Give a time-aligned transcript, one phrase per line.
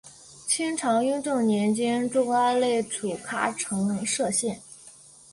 [0.47, 4.59] 清朝雍正年间筑阿勒楚喀城设县。